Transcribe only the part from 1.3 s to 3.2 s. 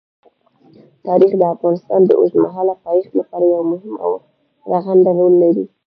د افغانستان د اوږدمهاله پایښت